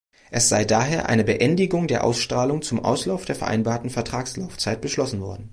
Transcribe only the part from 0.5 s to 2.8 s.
daher eine Beendigung der Ausstrahlung